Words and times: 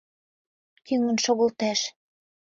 Тӱҥын 0.85 1.17
шогылтеш. 1.25 1.79